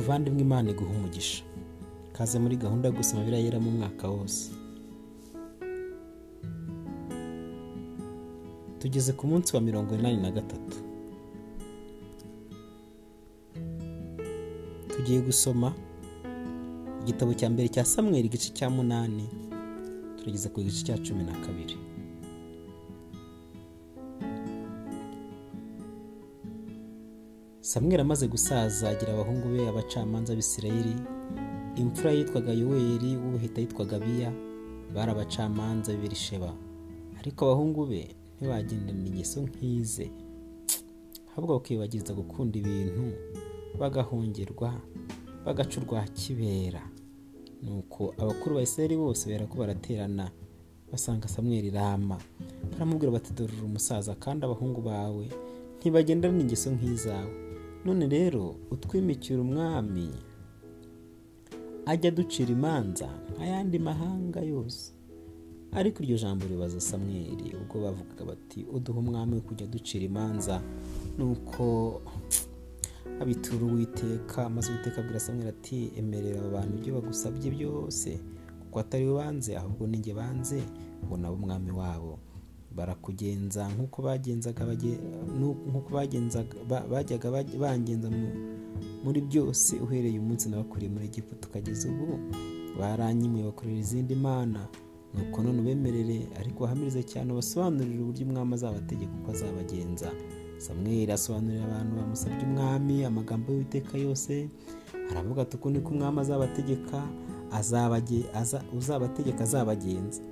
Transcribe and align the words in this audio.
muvandimwe 0.00 0.40
imana 0.42 0.70
iguha 0.70 0.90
umugisha. 0.96 1.44
Kaze 2.16 2.38
muri 2.38 2.56
gahunda 2.56 2.88
yo 2.88 2.94
gusoma 2.96 3.24
birayera 3.24 3.60
mu 3.60 3.70
mwaka 3.70 4.08
wose. 4.08 4.50
Tugeze 8.80 9.12
ku 9.12 9.26
munsi 9.30 9.56
wa 9.56 9.60
mirongo 9.62 9.94
inani 9.94 10.16
na 10.22 10.30
gatatu. 10.30 10.76
Tugiye 14.88 15.20
gusoma 15.20 15.72
igitabo 17.02 17.34
cya 17.36 17.48
mbere 17.52 17.68
cya 17.68 17.84
samweri 17.84 18.26
igice 18.28 18.48
cya 18.56 18.70
munani. 18.72 19.28
Turageze 20.16 20.48
ku 20.48 20.60
gice 20.64 20.80
cya 20.86 20.96
cumi 21.04 21.24
na 21.28 21.32
kabiri. 21.44 21.76
Samweri 27.70 28.02
amaze 28.02 28.26
gusaza 28.28 28.90
agira 28.90 29.12
abahungu 29.14 29.46
be 29.54 29.68
abacamanza 29.68 30.34
b'isirayeli. 30.34 30.94
Imfura 31.82 32.10
yitwaga 32.12 32.52
yoweri 32.52 33.10
w'ubuhita 33.22 33.60
yitwaga 33.60 33.96
biya 34.04 34.30
bari 34.94 35.10
abacamanza 35.14 35.92
b'ibirisheba. 35.92 36.50
Ariko 37.20 37.40
abahungu 37.46 37.86
be 37.90 38.02
ntibagendana 38.36 39.06
ingeso 39.08 39.38
nk'ize. 39.46 40.06
Ahubwo 41.30 41.50
bakibagiza 41.54 42.10
gukunda 42.20 42.54
ibintu 42.58 43.04
bagahongerwa 43.80 44.70
bagaca 45.46 45.76
urwa 45.80 46.02
kibera 46.18 46.82
nuko 47.62 48.02
abakuru 48.18 48.52
ba 48.56 48.62
isirayeli 48.66 48.96
bose 48.98 49.24
ko 49.50 49.54
baraterana 49.62 50.26
basanga 50.90 51.28
samweri 51.28 51.70
rama. 51.70 52.18
Baramubwira 52.72 53.12
uri 53.14 53.62
umusaza 53.62 54.14
kandi 54.18 54.40
abahungu 54.42 54.80
bawe 54.82 55.24
ntibagendana 55.78 56.40
ingeso 56.42 56.68
nk'izawe. 56.74 57.49
None 57.84 58.08
rero 58.08 58.56
utwimikira 58.70 59.40
umwami 59.40 60.08
ajya 61.86 62.08
aducira 62.12 62.50
imanza 62.52 63.08
nk'ayandi 63.34 63.78
mahanga 63.78 64.40
yose. 64.40 64.92
Ariko 65.72 66.02
iryo 66.02 66.18
jambo 66.18 66.46
ribaza 66.46 66.80
samweri 66.80 67.54
ubwo 67.60 67.76
bavugaga 67.84 68.24
bati 68.24 68.60
uduha 68.74 68.98
umwami 68.98 69.34
wo 69.34 69.40
kujya 69.40 69.66
ducira 69.66 70.04
imanza. 70.04 70.62
Nuko 71.18 72.02
abitura 73.20 73.64
uwiteka 73.66 74.48
maze 74.50 74.72
uwiteka 74.72 75.00
abwira 75.00 75.20
samweri 75.20 75.48
ati 75.48 75.78
emerera 75.96 76.40
aba 76.40 76.50
bantu 76.50 76.74
ibyo 76.78 76.94
bagusabye 77.00 77.48
byose 77.50 78.18
kuko 78.60 78.76
atari 78.80 79.06
we 79.06 79.14
banze 79.14 79.56
ahubwo 79.56 79.86
ninjye 79.86 80.14
banze 80.14 80.58
nabo 81.18 81.34
umwami 81.34 81.70
wabo. 81.70 82.18
Barakugenza 82.76 83.68
nk'uko 83.68 84.02
bagenzaga 84.02 84.62
bajyaga 86.90 87.28
bangenza 87.60 88.08
muri 89.04 89.20
byose 89.20 89.76
uhereye 89.80 90.18
umunsi 90.18 90.48
nabakuriye 90.48 90.90
muri 90.92 91.04
Egiputa. 91.06 91.48
Ukageza 91.48 91.88
ubu 91.88 92.18
baranyimuye 92.78 93.44
bakorera 93.44 93.78
izindi 93.78 94.14
mana. 94.14 94.68
Nuko 95.14 95.42
none 95.42 95.58
ubemerere 95.60 96.28
ariko 96.40 96.64
wahamirize 96.64 97.02
cyane 97.02 97.32
ubasobanurire 97.32 98.00
uburyo 98.02 98.26
umwami 98.26 98.54
azabategeka 98.54 99.12
uko 99.22 99.30
azabagenza. 99.32 100.08
Samweri 100.58 101.12
asobanurira 101.12 101.64
abantu 101.66 101.92
bamusabye 101.96 102.42
umwami 102.46 103.04
amagambo 103.04 103.52
y'uwiteka 103.52 103.98
yose 103.98 104.48
aravuga 105.10 105.42
ati 105.42 105.56
uku 105.56 105.70
niko 105.70 105.90
umwami 105.90 106.20
azabategeka 106.20 106.98
uzabategeka 108.78 109.42
azabagenza. 109.44 110.22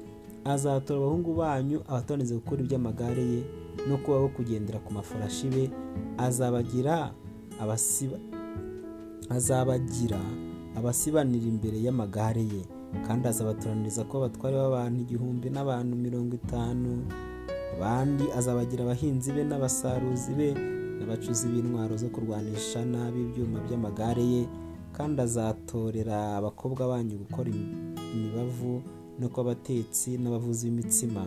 Azatora 0.49 0.99
abahungu 1.01 1.31
banyu 1.41 1.79
abatoranize 1.89 2.35
gukora 2.41 2.61
iby'amagare 2.65 3.23
ye 3.33 3.41
no 3.89 3.97
kubaho 4.03 4.29
kugendera 4.37 4.79
ku 4.85 4.91
mafarashi 4.93 5.47
be. 5.53 5.65
Azabagira 6.19 7.13
azabagira 9.37 10.21
abasibanira 10.79 11.47
imbere 11.53 11.77
y'amagare 11.85 12.43
ye. 12.43 12.63
Kandi 13.07 13.29
azabatoraniriza 13.29 14.05
ko 14.09 14.13
abatware 14.25 14.57
b'abantu 14.57 14.99
igihumbi 15.05 15.47
n'abantu 15.53 15.93
mirongo 15.97 16.33
itanu 16.41 17.05
abandi 17.77 18.25
azabagira 18.39 18.81
abahinzi 18.85 19.29
be 19.37 19.43
n'abasaruzi 19.45 20.33
be 20.39 20.49
n'abacuzi 20.99 21.45
b'intwaro 21.53 21.95
zo 22.01 22.09
kurwanisha 22.15 22.81
nabi 22.93 23.19
ibyuma 23.29 23.59
by'amagare 23.67 24.25
ye. 24.35 24.43
Kandi 24.97 25.21
azatorera 25.27 26.41
abakobwa 26.41 26.83
banyu 26.91 27.15
gukora 27.23 27.51
imibavu 28.15 28.83
no 29.19 29.29
kuba 29.29 29.41
abatetsi 29.53 30.19
n'abavuzi 30.19 30.71
b'imitsima. 30.71 31.25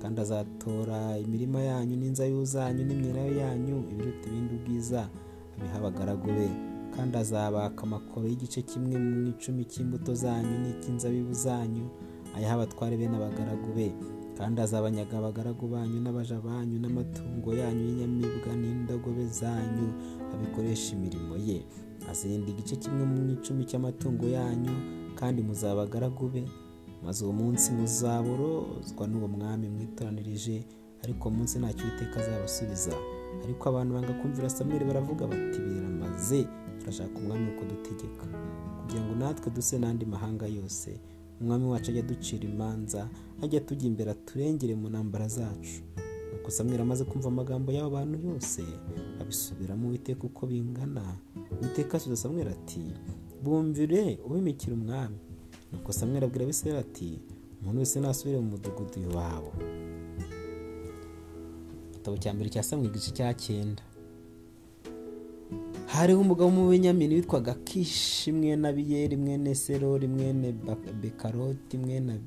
Kandi 0.00 0.20
azatora 0.20 1.18
imirima 1.18 1.60
yanyu 1.70 1.96
n'inzayu 1.96 2.44
zanyu 2.44 2.82
n'imyelayo 2.84 3.32
yanyu 3.42 3.76
ibiruta 3.92 4.24
ibindi 4.28 4.54
ubwiza 4.58 5.00
abiha 5.56 5.76
abagaragu 5.78 6.26
be. 6.36 6.48
Kandi 6.94 7.14
azabaka 7.18 7.82
amakoro 7.82 8.24
y'igice 8.28 8.62
kimwe 8.62 8.96
mu 8.98 9.28
icumi 9.32 9.64
cy'imbuto 9.70 10.14
zanyu 10.14 10.54
n'icy'inzabibu 10.62 11.32
zanyu 11.44 11.84
ayaha 12.36 12.54
abatware 12.54 12.96
be 12.96 13.06
n'abagaragu 13.08 13.70
be. 13.76 13.88
Kandi 14.38 14.60
azabanyaga 14.60 15.14
abagaragu 15.18 15.64
banyu 15.68 15.98
n'abaja 16.00 16.38
banyu 16.40 16.76
n'amatungo 16.80 17.50
yanyu 17.54 17.82
y'inyamibwa 17.88 18.52
n'indogobe 18.60 19.24
zanyu 19.40 19.86
abikoresha 20.34 20.92
imirimo 20.96 21.36
ye. 21.36 21.58
Azenda 22.10 22.48
igice 22.52 22.76
kimwe 22.76 23.04
mu 23.10 23.32
icumi 23.36 23.62
cy'amatungo 23.68 24.26
yanyu 24.28 24.74
kandi 25.18 25.40
muzaba 25.42 25.72
abagaragu 25.82 26.28
be. 26.32 26.42
Maze 27.04 27.24
uwo 27.24 27.32
munsi 27.32 27.72
muzaborozwa 27.72 29.06
n'uwo 29.08 29.28
mwami 29.28 29.68
mwitoranirije 29.68 30.64
ariko 31.04 31.28
uwo 31.28 31.36
munsi 31.36 31.58
ntacyo 31.58 31.84
uwiteka 31.86 32.16
azabasubiza. 32.20 32.92
Ariko 33.44 33.62
abantu 33.68 33.94
banga 33.94 34.12
kumvira 34.20 34.48
samweri 34.50 34.84
baravuga 34.84 35.26
bati 35.26 35.58
biramaze 35.60 36.46
turashaka 36.80 37.14
umwami 37.18 37.44
wo 37.50 37.54
kudutegeka 37.58 38.24
kugira 38.80 39.00
ngo 39.04 39.14
natwe 39.14 39.50
duse 39.50 39.78
n'andi 39.78 40.04
mahanga 40.06 40.46
yose 40.46 40.90
umwami 41.40 41.64
wacu 41.72 41.90
ajya 41.90 42.02
aducira 42.04 42.44
imanza 42.48 43.08
ajya 43.42 43.60
tujya 43.60 43.86
imbere 43.90 44.10
aturengere 44.10 44.74
mu 44.74 44.88
ntambara 44.88 45.28
zacu. 45.28 45.82
Nuko 46.32 46.50
samweri 46.50 46.82
amaze 46.82 47.04
kumva 47.04 47.28
amagambo 47.28 47.72
y'abo 47.72 47.90
bantu 47.90 48.16
yose 48.28 48.62
abisubiramo 49.20 49.88
uwiteka 49.88 50.22
uko 50.24 50.46
bingana. 50.46 51.02
Uwiteka 51.60 51.96
asubiza 51.96 52.22
samweri 52.22 52.50
ati 52.50 52.80
bumvire 53.42 54.18
ubimikira 54.26 54.72
umwami. 54.74 55.18
Nuko 55.74 55.92
samweri 55.92 56.24
abwira 56.26 56.44
abisirayeli 56.44 56.80
ati 56.86 57.08
umuntu 57.60 57.78
wese 57.80 58.00
nasubire 58.00 58.38
mu 58.40 58.48
mudugudu 58.54 58.96
iwabo 59.06 59.52
igitabo 61.90 62.16
cya 62.22 62.30
mbere 62.34 62.48
cya 62.50 62.62
samweri 62.62 62.90
igice 62.92 63.10
cya 63.16 63.34
cyenda. 63.34 63.82
Hariho 65.86 66.20
umugabo 66.20 66.48
w'umubenyamini 66.50 67.14
witwaga 67.14 67.54
kishi 67.54 68.32
mwene 68.32 68.68
abiyeri 68.68 69.16
mwene 69.16 69.54
serori 69.54 70.08
mwene 70.08 70.52
bekaroti 71.02 71.78
mwene 71.78 72.20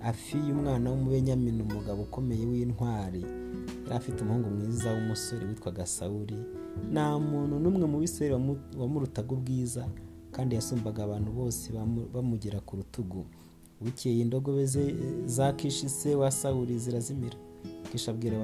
afiye 0.00 0.52
umwana 0.52 0.90
w'umubenyamini 0.90 1.62
umugabo 1.62 2.02
ukomeye 2.02 2.44
w'intwari. 2.46 3.22
Yari 3.84 3.94
afite 3.96 4.18
umuhungu 4.22 4.50
mwiza 4.50 4.92
w'umusore 4.94 5.46
witwaga 5.46 5.86
sawuri 5.86 6.38
nta 6.92 7.18
muntu 7.18 7.58
n'umwe 7.58 7.86
mu 7.90 7.98
bisirayeli 7.98 8.36
wamurutaga 8.78 9.30
ubwiza. 9.34 9.84
Kandi 10.38 10.54
yasumbaga 10.54 11.02
abantu 11.04 11.30
bose 11.34 11.72
bamugera 12.14 12.60
ku 12.62 12.76
rutugu. 12.78 13.26
Bukeye 13.82 14.20
indogobe 14.22 14.66
ze 14.66 14.94
za 15.26 15.52
kishi 15.52 15.88
se 15.88 16.14
wa 16.14 16.30
sawuri 16.30 16.78
zirazimira. 16.78 17.34
Kishi 17.92 18.10
abwira 18.10 18.38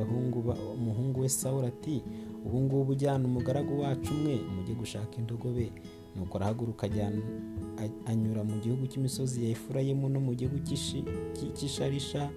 umuhungu 0.75 1.21
we 1.21 1.29
sawuri 1.29 1.67
ati 1.67 2.03
ubu 2.47 2.61
ngubu 2.61 2.93
ujyana 2.93 3.25
umugaragu 3.29 3.81
wacu 3.81 4.11
umwe 4.13 4.41
mujye 4.57 4.75
gushaka 4.75 5.17
indogobe. 5.19 5.71
Nuko 6.17 6.37
arahaguruka 6.39 6.87
anyura 8.07 8.43
mu 8.45 8.59
gihugu 8.63 8.87
cy'imisozi 8.87 9.45
ya 9.45 9.51
efurayimu 9.51 10.09
no 10.09 10.21
mu 10.21 10.35
gihugu 10.35 10.59
cy'isharisha. 11.55 12.31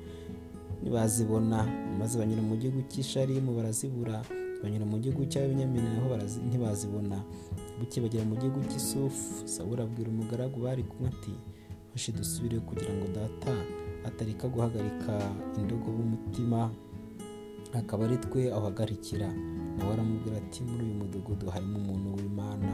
Ntibazibona 0.82 1.66
maze 2.00 2.14
banyura 2.20 2.42
mu 2.42 2.56
gihugu 2.58 2.82
cy'isharimu 2.90 3.56
barazibura. 3.58 4.22
Banyura 4.64 4.86
mu 4.86 4.98
gihugu 5.02 5.26
cy'abenyamini 5.26 5.90
naho 5.98 6.14
ntibazibona. 6.50 7.22
Buke 7.80 8.02
bagera 8.02 8.26
mu 8.26 8.36
gihugu 8.36 8.60
cy'isufu 8.70 9.48
sawura 9.48 9.84
abwira 9.84 10.10
umugaragu 10.10 10.58
bari 10.66 10.84
kumwe 10.84 11.08
ati 11.14 11.34
fashe 11.92 12.12
dusubire 12.12 12.60
kugira 12.60 12.92
ngo 12.94 13.06
data 13.16 13.54
atareka 14.08 14.48
guhagarika 14.48 15.14
indogobe 15.60 16.02
umutima 16.04 16.70
akaba 17.74 18.06
ari 18.06 18.18
twe 18.18 18.42
ahagarikira 18.58 19.30
nawe 19.78 19.92
aramubwira 19.94 20.38
ati 20.42 20.64
muri 20.64 20.84
uyu 20.86 20.96
mudugudu 21.02 21.46
harimo 21.54 21.78
umuntu 21.80 22.08
w'imana 22.18 22.72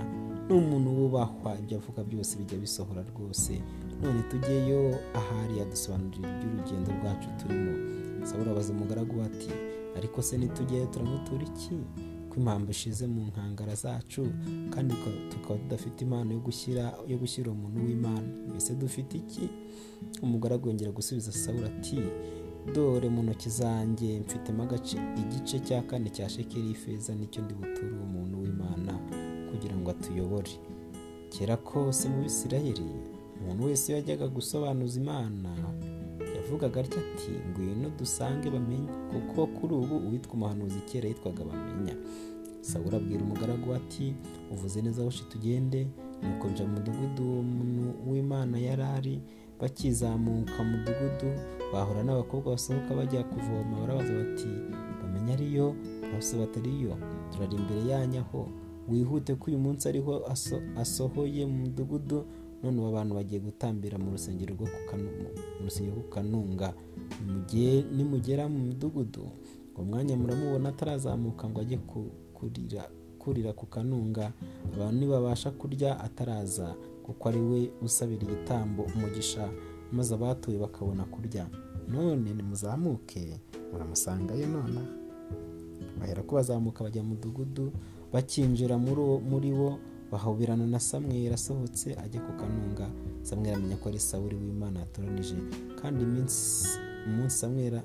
ni 0.47 0.53
umuntu 0.59 0.89
wubahwa. 0.99 1.51
Ibyo 1.59 1.77
avuga 1.79 2.03
byose 2.03 2.35
bijya 2.39 2.57
bisohora 2.59 3.01
rwose. 3.15 3.63
None 4.03 4.21
tujyeyo 4.31 4.91
ahari 5.15 5.53
yadusobanurira 5.59 6.27
iby'urugendo 6.35 6.89
rwacu 6.99 7.27
turimo. 7.39 7.73
Sawura 8.27 8.51
abaza 8.51 8.73
umugaragu 8.75 9.15
ati 9.23 9.51
ariko 9.97 10.21
se 10.21 10.37
nitujyeyo 10.37 10.85
turamutura 10.91 11.43
iki? 11.47 11.75
Ko 12.33 12.39
impamvu 12.39 12.71
ishize 12.71 13.07
mu 13.07 13.21
nkangara 13.29 13.75
zacu 13.75 14.25
kandi 14.73 14.93
tukaba 15.29 15.59
tudafite 15.59 16.01
impano 16.03 16.33
yo 16.33 16.39
gushyira 16.39 16.93
yo 17.07 17.17
gushyira 17.17 17.51
umuntu 17.51 17.85
w'imana. 17.85 18.27
Mbese 18.49 18.73
dufite 18.75 19.17
iki? 19.17 19.49
Umugaragu 20.21 20.67
yongera 20.69 20.91
gusubiza 20.91 21.31
sawura 21.31 21.67
ati 21.67 21.99
dore 22.73 23.09
mu 23.09 23.23
ntoki 23.23 23.49
zanjye 23.49 24.19
mfitemo 24.19 24.63
agace 24.63 24.97
igice 25.21 25.59
cya 25.59 25.81
kane 25.81 26.09
cya 26.09 26.29
shekeri 26.29 26.67
y'ifeza 26.67 27.15
ni 27.15 27.27
cyo 27.27 27.41
ndi 27.43 27.53
buture 27.53 27.91
uwo 27.95 28.05
muntu 28.05 28.41
w'imana 28.41 28.93
kugira 29.51 29.75
ngo 29.77 29.91
atuyobore. 29.91 30.51
Kera 31.29 31.57
kose 31.57 32.09
mu 32.09 32.23
bisirayeli 32.23 32.85
umuntu 33.41 33.63
wese 33.65 33.93
yajyaga 33.93 34.27
gusobanuza 34.27 34.99
imana 35.01 35.49
yavugaga 36.53 36.81
atya 36.81 37.01
ati 37.01 37.31
ngwino 37.49 37.89
dusange 37.97 38.49
bamenye. 38.49 38.87
Kuko 39.11 39.47
kuri 39.47 39.73
ubu 39.73 39.97
uwitwa 39.97 40.33
umuhanuzi 40.33 40.79
kera 40.85 41.07
yitwaga 41.09 41.43
bamenya. 41.45 41.95
Sawura 42.61 42.97
abwira 42.97 43.21
umugaragu 43.23 43.73
ati 43.73 44.13
uvuze 44.51 44.81
neza 44.81 45.03
hoshi 45.03 45.23
tugende. 45.29 45.87
Nuko 46.23 46.47
nja 46.47 46.65
mu 46.65 46.73
mudugudu 46.73 47.45
w'imana 48.11 48.57
yari 48.59 48.83
ari 48.83 49.21
bakizamuka 49.59 50.63
mu 50.63 50.77
mudugudu 50.77 51.29
bahura 51.73 52.03
n'abakobwa 52.03 52.51
basohoka 52.51 52.95
bajya 52.95 53.23
kuvoma 53.23 53.79
barabaza 53.81 54.13
bati 54.13 54.47
bamenya 55.01 55.33
ariyo 55.33 55.75
bose 56.13 56.37
batariyo 56.37 56.95
turari 57.31 57.55
imbere 57.55 57.81
yanyu 57.91 58.19
aho 58.19 58.47
wihute 58.89 59.35
ko 59.35 59.45
uyu 59.51 59.59
munsi 59.59 59.87
ariho 59.89 60.23
aso- 60.31 60.61
asohoye 60.77 61.45
mu 61.45 61.57
mudugudu 61.67 62.25
none 62.63 62.79
ubu 62.79 62.87
abantu 62.87 63.15
bagiye 63.15 63.39
gutambira 63.39 63.97
mu 63.99 64.11
rusengero 64.11 64.55
rwo 64.55 64.65
ku 64.67 64.79
kanunga. 66.11 66.73
Nimuge- 67.25 67.85
nimugera 67.95 68.47
mu 68.49 68.59
mudugudu 68.59 69.27
uwo 69.75 69.83
mwanya 69.85 70.15
muramubona 70.17 70.69
atarazamuka 70.69 71.49
ngo 71.49 71.59
ajye 71.61 71.77
ku- 71.77 72.11
kurira 73.19 73.53
ku 73.53 73.65
kanunga. 73.65 74.31
Abantu 74.73 74.95
ntibabasha 74.97 75.51
kurya 75.51 75.99
ataraza 75.99 76.75
kuko 77.03 77.29
ari 77.29 77.39
we 77.41 77.59
usabira 77.81 78.23
igitambo 78.23 78.83
umugisha 78.95 79.49
maze 79.91 80.13
abatuye 80.15 80.57
bakabona 80.59 81.03
kurya. 81.05 81.47
None 81.87 82.33
nimuzamuke 82.33 83.39
muramusangayo 83.71 84.47
nonaha 84.47 84.87
bahera 85.99 86.23
ko 86.23 86.35
bazamuka 86.35 86.83
bajya 86.83 87.03
mu 87.03 87.09
mudugudu 87.15 87.71
bakinjira 88.13 88.77
muri 88.77 89.51
wo 89.51 89.79
bahoberana 90.13 90.65
na 90.67 90.79
samweli 90.79 91.33
asohotse 91.33 91.97
ajya 92.03 92.21
ku 92.21 92.31
kanunga. 92.39 92.87
Samweli 93.25 93.53
amenya 93.57 93.75
ko 93.81 93.89
ari 93.89 93.99
sawuli 93.99 94.35
w'imana 94.35 94.79
yatoranije. 94.79 95.35
Kandi 95.81 96.05
umunsi 96.05 97.37
samweli 97.39 97.81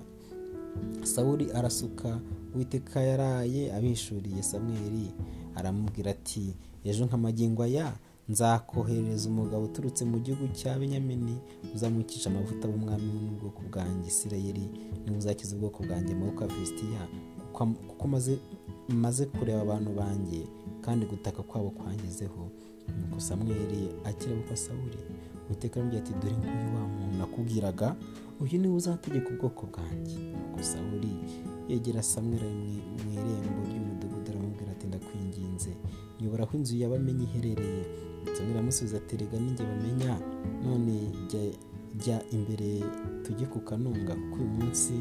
sawuli 1.03 1.51
arasuka 1.53 2.21
uwiteka 2.55 3.01
yaraye 3.01 3.73
abishuriye 3.77 4.43
samweli. 4.43 5.11
Aramubwira 5.57 6.11
ati 6.11 6.55
ejo 6.85 7.05
nk'amagingo 7.07 7.63
aya 7.63 7.93
nzakoherereza 8.29 9.29
umugabo 9.29 9.65
uturutse 9.65 10.05
mu 10.05 10.19
gihugu 10.21 10.53
cya 10.53 10.79
benyamini 10.79 11.37
uzamwikisha 11.75 12.31
amavuta 12.31 12.69
b'umwami 12.69 13.09
n'ubwoko 13.25 13.61
bwanjye 13.73 14.09
isirayeli 14.13 14.65
ni 15.05 15.11
we 15.11 15.17
uzakiza 15.19 15.57
ubwoko 15.57 15.83
bwanjye 15.83 16.13
amaboko 16.13 16.45
ya 16.45 17.03
kuko 17.89 18.05
maze 18.89 19.23
kureba 19.27 19.61
abantu 19.63 19.91
banjye. 20.01 20.41
Kandi 20.89 21.05
gutaka 21.07 21.43
kwabo 21.43 21.71
kwangezeho. 21.71 22.49
Nuko 23.01 23.21
samweli 23.21 23.89
akira 24.05 24.37
kwa 24.49 24.57
sawuli. 24.57 24.99
Uwiteka 25.47 25.75
aramubwira 25.77 26.03
ati 26.05 26.13
dore 26.13 26.33
nguyu 26.37 26.75
wa 26.77 26.89
muntu 26.89 27.19
nakubwiraga 27.19 27.97
uyu 28.41 28.59
ni 28.61 28.69
we 28.69 28.75
uzategeka 28.75 29.29
ubwoko 29.31 29.67
bwanjye. 29.67 30.17
Nuko 30.33 30.63
sawuli 30.63 31.13
yegera 31.69 32.03
samweli 32.03 32.45
ari 32.45 32.55
mu- 32.55 33.13
irembo 33.13 33.61
ry'umudugudu 33.69 34.31
aramubwira 34.31 34.73
ati 34.73 34.87
ndakwinginze. 34.87 35.71
Nyobora 36.21 36.45
aho 36.45 36.57
inzu 36.57 36.77
y'abamenyi 36.77 37.25
iherereye. 37.25 37.85
Samweli 38.35 38.55
aramusubiza 38.55 38.97
ati 38.97 39.17
rega 39.17 39.39
ninjye 39.41 39.65
bamenya 39.65 40.13
none 40.65 40.95
jya 41.99 42.23
imbere 42.33 42.81
tujye 43.25 43.47
ku 43.47 43.61
kanunga 43.61 44.15
kuko 44.17 44.37
uyu 44.41 44.49
munsi 44.59 44.93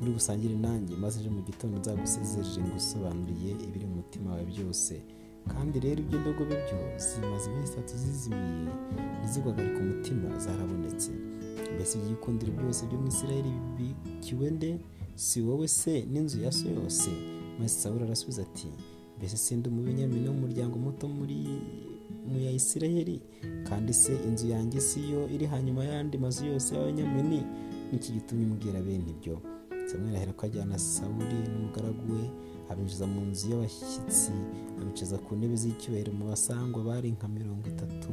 muri 0.00 0.12
busangire 0.12 0.54
nanjye 0.54 0.96
maze 0.96 1.20
ejo 1.20 1.30
mu 1.30 1.42
gitondo 1.42 1.78
nzagusezerere 1.78 2.62
ngusobanuriye 2.68 3.50
ibiri 3.66 3.86
mu 3.86 3.94
mutima 4.02 4.30
wawe 4.30 4.44
byose. 4.44 5.02
Kandi 5.48 5.80
rero 5.80 6.00
ibyo 6.00 6.18
ndogobe 6.20 6.54
byo 6.66 6.78
zimaze 6.98 7.50
iminsi 7.50 7.72
itatu 7.72 7.94
zizimiye 7.96 8.72
ntiziguhagarike 9.20 9.80
umutima 9.80 10.38
zarabonetse. 10.44 11.10
Mbese 11.74 11.98
ibyikundiro 11.98 12.52
byose 12.58 12.86
byo 12.86 12.98
mu 13.00 13.08
isirayeli 13.08 13.52
bibikiwe 13.76 14.50
nde? 14.50 14.70
Si 15.14 15.40
wowe 15.42 15.68
se 15.68 16.04
n'inzu 16.12 16.40
ya 16.44 16.52
so 16.52 16.68
yose? 16.68 17.10
Maze 17.60 17.74
sawuli 17.80 18.04
arasubiza 18.04 18.42
ati 18.42 18.68
mbese 19.18 19.36
sindi 19.36 19.68
umubenyamini 19.68 20.28
w'umuryango 20.28 20.78
muto 20.78 21.08
muri 21.08 21.36
mu 22.28 22.38
ya 22.40 22.50
isirayeli? 22.50 23.20
Kandi 23.68 23.92
se 23.94 24.12
inzu 24.28 24.46
yanjye 24.48 24.80
si 24.80 25.00
yo 25.12 25.28
iri 25.34 25.46
hanyuma 25.46 25.84
y'andi 25.84 26.18
mazu 26.18 26.46
yose 26.46 26.74
y'abanyamini? 26.74 27.40
N'iki 27.92 28.12
gitumye 28.12 28.44
umbwira 28.46 28.80
bene 28.82 29.10
ibyo. 29.14 29.36
Samweli 29.86 30.16
ahera 30.16 30.32
ko 30.32 30.46
ajyana 30.46 30.78
sawuli 30.78 31.38
n'umugaragu 31.52 32.04
we 32.12 32.24
abinjiza 32.70 33.06
mu 33.06 33.20
nzu 33.30 33.50
y'abashyitsi 33.50 34.32
abicaza 34.80 35.16
ku 35.24 35.30
ntebe 35.36 35.56
z'icyubahiro 35.62 36.12
mu 36.12 36.24
basangwa 36.30 36.80
bari 36.88 37.08
nka 37.16 37.28
mirongo 37.28 37.64
itatu. 37.74 38.10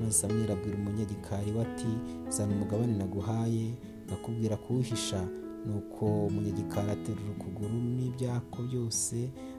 Maze 0.00 0.12
samweli 0.12 0.52
abwira 0.52 0.76
umunyagikari 0.78 1.50
we 1.56 1.60
ati 1.66 1.90
zana 2.34 2.52
umugabane 2.56 2.94
naguhaye. 2.96 3.66
Ngakubwira 4.06 4.56
kuwuhisha 4.56 5.20
nuko 5.66 6.26
umunyagikari 6.26 6.90
aterura 6.90 7.30
ukuguru 7.36 7.76
n'ibyako 7.96 8.58
byose 8.68 9.16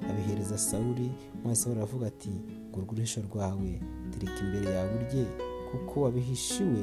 abihereza 0.09 0.57
sawuli. 0.57 1.07
Maze 1.43 1.55
sawuli 1.61 1.79
aravuga 1.79 2.07
ati 2.07 2.31
ngurwa 2.69 2.91
uruhisho 2.93 3.21
rwawe 3.27 3.71
tereka 4.11 4.39
imbere 4.45 4.67
yawe 4.75 4.91
urye 4.99 5.25
kuko 5.71 6.01
wabihishiwe 6.01 6.81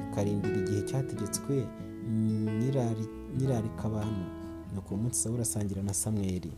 bikarindira 0.00 0.56
igihe 0.62 0.82
cyategetswe 0.88 1.54
nyirari- 2.58 3.08
nyirarika 3.38 3.84
abantu 3.84 4.24
nuko 4.74 4.94
uwo 4.94 5.02
munsi 5.02 5.20
sawuli 5.20 5.42
asangira 5.42 5.82
na 5.82 5.94
samweli. 5.94 6.52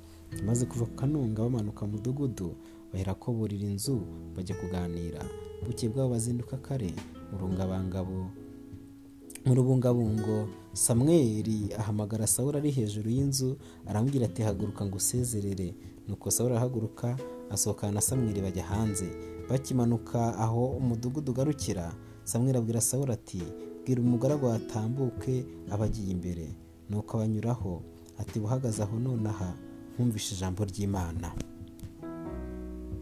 Maze 0.47 0.67
kuva 0.67 0.85
ku 0.87 0.95
kanunga 0.95 1.43
bamanuka 1.43 1.87
mu 1.87 1.93
mudugudu 1.99 2.55
bahera 2.93 3.15
ko 3.15 3.33
burira 3.33 3.69
inzu 3.69 4.01
bajya 4.37 4.55
kuganira. 4.57 5.23
Bukeye 5.67 5.93
bwabo 5.93 6.11
bazinduka 6.15 6.57
kare 6.57 6.91
mu 9.47 9.55
rubungabungo 9.55 10.49
samweli 10.73 11.73
ahamagara 11.79 12.27
sawuli 12.27 12.59
ari 12.59 12.71
hejuru 12.71 13.09
y'inzu 13.11 13.57
aramubwira 13.87 14.27
ati 14.27 14.43
haguruka 14.43 14.85
ngo 14.87 14.97
usezerere. 14.97 15.75
Nuko 16.09 16.31
sawuli 16.31 16.55
arahaguruka 16.55 17.17
asohokana 17.51 17.93
na 17.93 18.01
samweli 18.01 18.41
bajya 18.41 18.65
hanze. 18.65 19.09
Bakimanuka 19.49 20.39
aho 20.39 20.67
umudugudu 20.67 21.33
ugarukira. 21.33 21.93
Samweli 22.25 22.59
abwira 22.59 22.81
sawuli 22.81 23.13
ati 23.13 23.43
bwira 23.85 24.03
umugaragu 24.03 24.47
watambuke 24.47 25.45
aba 25.71 25.85
agiye 25.85 26.11
imbere. 26.11 26.47
Nuko 26.91 27.17
abanyuraho 27.17 27.83
ati 28.19 28.41
buhagaze 28.41 28.83
aho 28.83 28.99
nonaha. 28.99 29.55
Nkumvishe 30.01 30.35
ijambo 30.35 30.65
ry'imana. 30.65 31.29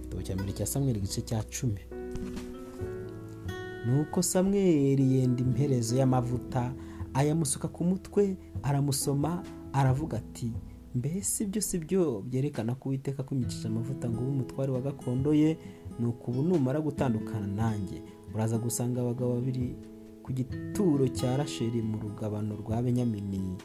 Igitabo 0.02 0.22
cya 0.22 0.34
mbere 0.34 0.52
cya 0.52 0.66
samweli 0.66 0.98
igice 0.98 1.22
cya 1.22 1.42
cumi. 1.46 1.80
Nuko 3.86 4.22
samweli 4.22 5.14
yenda 5.14 5.42
imperezo 5.42 5.96
y'amavuta 5.96 6.72
ayamusuka 7.14 7.68
ku 7.68 7.84
mutwe 7.84 8.36
aramusoma 8.62 9.42
aravuga 9.72 10.18
ati 10.18 10.52
mbese 10.94 11.44
ibyo 11.44 11.60
si 11.62 11.78
byo 11.78 12.20
byerekana 12.26 12.74
ko 12.74 12.88
uwiteka 12.88 13.22
kumikije 13.22 13.68
amavuta 13.68 14.10
ngo 14.10 14.20
ube 14.20 14.30
umutware 14.30 14.72
wa 14.72 14.80
gakondo 14.80 15.34
ye? 15.34 15.58
Nuko 16.00 16.30
ubu 16.30 16.42
numara 16.42 16.80
gutandukana 16.80 17.46
nanjye. 17.46 18.02
Uraza 18.34 18.58
gusanga 18.58 19.00
abagabo 19.00 19.34
babiri 19.34 19.76
ku 20.22 20.32
gituro 20.32 21.08
cya 21.08 21.36
rasheli 21.36 21.82
mu 21.82 21.98
rugabano 21.98 22.56
rwa 22.56 22.82
benyamini. 22.82 23.56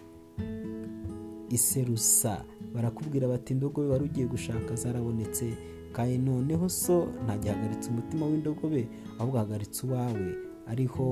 Iserusa. 1.54 2.44
Barakubwira 2.74 3.28
bati 3.28 3.54
indogobe 3.54 3.88
wari 3.88 4.04
ugiye 4.06 4.28
gushaka 4.28 4.76
zarabonetse 4.76 5.54
kandi 5.94 6.18
noneho 6.18 6.70
so 6.70 7.08
ntagihagaritse 7.26 7.90
umutima 7.90 8.26
w'indogobe 8.26 8.88
ahubwo 9.20 9.38
ahagaritse 9.38 9.86
uwawe. 9.88 10.30
Ariho 10.68 11.06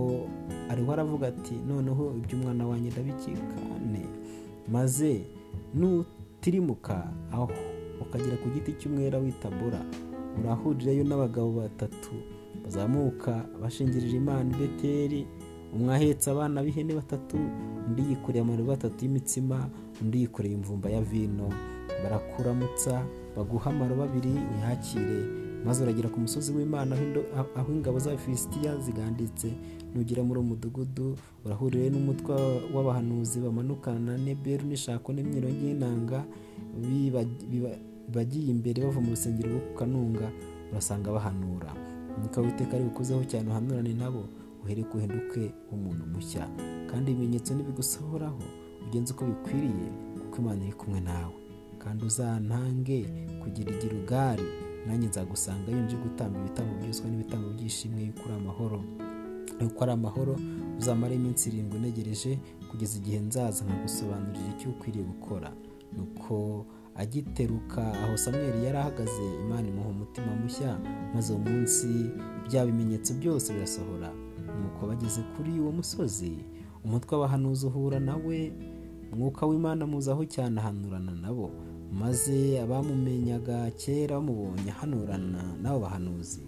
ariho 0.69 0.89
aravuga 0.93 1.27
ati 1.27 1.55
noneho 1.67 2.03
iby'umwana 2.17 2.67
wanjye 2.67 2.89
ndabikikane. 2.91 4.03
Maze 4.71 5.21
nutirimuka 5.73 7.11
aho 7.31 7.51
ukagera 8.01 8.37
ku 8.41 8.49
giti 8.53 8.71
cy'umwera 8.79 9.19
w'itabora 9.19 9.81
urahurirayo 10.39 11.03
n'abagabo 11.03 11.51
batatu 11.61 12.13
bazamuka 12.63 13.45
bashingirije 13.61 14.17
imana 14.17 14.47
i 14.55 14.59
beteri 14.59 15.21
umwe 15.73 15.95
ahetse 15.95 16.27
abana 16.31 16.63
b'ihene 16.63 16.93
batatu 16.93 17.37
undi 17.87 18.01
yikoreye 18.09 18.41
amarobo 18.43 18.71
atatu 18.73 19.05
y'imitsima 19.05 19.57
undi 20.01 20.21
yikoreye 20.21 20.53
imvumba 20.55 20.89
ya 20.89 21.01
vino. 21.01 21.47
Barakuramutsa 22.03 23.03
baguha 23.37 23.69
amarobo 23.69 24.03
abiri 24.03 24.31
uyakire 24.31 25.19
maze 25.65 25.83
uragera 25.83 26.09
ku 26.09 26.19
musozi 26.19 26.49
w'imana 26.51 26.95
aho 27.55 27.69
ingabo 27.73 27.99
z'abafilisitiya 27.99 28.77
ziganditse. 28.81 29.53
Nugera 29.95 30.23
muri 30.23 30.39
uwo 30.39 30.47
mudugudu 30.55 31.15
urahurirayo 31.45 31.91
n'umutwe 31.91 32.33
w'abahanuzi 32.73 33.39
bamanukana 33.43 33.99
na 33.99 34.13
neberu 34.17 34.63
n'ishako 34.67 35.13
n'imyirongi 35.13 35.65
y'inanga. 35.67 36.23
Bagiye 38.11 38.49
imbere 38.51 38.81
bava 38.83 38.99
mu 38.99 39.11
rusengero 39.15 39.49
rwo 39.51 39.59
ku 39.67 39.71
kanunga. 39.79 40.27
Urasanga 40.71 41.11
bahanura. 41.11 41.71
Umwuka 42.17 42.41
w'iteka 42.41 42.73
ari 42.75 42.83
bukuzeho 42.87 43.23
cyane 43.27 43.47
uhanurane 43.51 43.93
nabo. 43.93 44.23
Uhere 44.63 44.83
uhinduke 44.93 45.53
umuntu 45.71 46.05
mushya. 46.13 46.47
Kandi 46.91 47.11
ibimenyetso 47.11 47.53
nibigusohoraho 47.55 48.39
ugenze 48.87 49.13
uko 49.13 49.25
bikwiriye 49.25 49.87
kuko 50.21 50.41
imana 50.41 50.63
iri 50.63 50.73
kumwe 50.73 50.99
nawe. 50.99 51.33
Kandi 51.79 52.05
uzantange 52.05 52.99
kugira 53.43 53.71
igirugari 53.75 54.43
nanjye 54.87 55.07
nzagusanga 55.07 55.71
iyo 55.71 55.81
nje 55.81 55.95
gutamba 55.97 56.39
ibitambo 56.39 56.73
byoswa 56.81 57.09
n'ibitambo 57.09 57.47
by'ishimwe 57.49 58.01
yuko 58.03 58.21
uri 58.25 58.33
amahoro. 58.35 58.79
Yuko 59.61 59.83
ari 59.83 59.91
amahoro 59.91 60.35
uzamara 60.79 61.13
iminsi 61.13 61.49
irindwi 61.49 61.77
unegereje 61.77 62.39
kugeza 62.69 62.97
igihe 62.97 63.19
nzaza 63.19 63.65
nkagusobanurira 63.65 64.49
icyo 64.57 64.69
ukwiriye 64.69 65.03
gukora. 65.05 65.49
Nuko 65.97 66.65
agiteruka 66.95 67.81
aho 68.03 68.17
samweli 68.17 68.65
yari 68.65 68.77
ahagaze 68.77 69.23
imana 69.45 69.67
imuha 69.67 69.89
umutima 69.89 70.35
mushya 70.43 70.79
maze 71.13 71.33
uwo 71.33 71.41
munsi 71.49 71.87
bya 72.49 72.65
bimenyetso 72.65 73.13
byose 73.13 73.53
birasohora. 73.53 74.09
Nuko 74.81 74.87
bageze 74.93 75.21
kuri 75.37 75.59
uwo 75.61 75.71
musozi 75.71 76.31
umutwe 76.85 77.15
w'abahanuzi 77.15 77.65
uhura 77.67 77.99
nawe 77.99 78.51
umwuka 79.13 79.45
w'imana 79.45 79.85
muzaho 79.85 80.25
cyane 80.25 80.57
ahanurana 80.61 81.11
nabo 81.21 81.51
maze 81.93 82.57
abamumenyaga 82.61 83.69
kera 83.77 84.15
bamubonye 84.17 84.71
ahanurana 84.71 85.41
n'abo 85.61 85.79
bahanuzi. 85.85 86.41